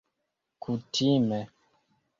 [0.61, 1.39] kutime